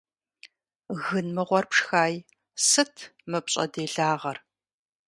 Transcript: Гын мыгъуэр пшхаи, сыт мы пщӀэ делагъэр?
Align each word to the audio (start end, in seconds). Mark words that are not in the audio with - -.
Гын 1.03 1.25
мыгъуэр 1.35 1.65
пшхаи, 1.71 2.15
сыт 2.67 2.95
мы 3.29 3.39
пщӀэ 3.45 3.65
делагъэр? 3.73 4.37